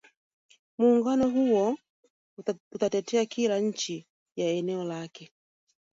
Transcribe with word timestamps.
muungano 0.77 1.29
huo 1.29 1.77
utatetea 2.73 3.25
kila 3.25 3.59
nchi 3.59 4.07
ya 4.35 4.45
eneo 4.49 4.83
lake 4.83 5.31